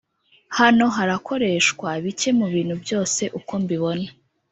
[0.57, 4.07] Hano harakoreshwa bike mubintu byose uko mbibona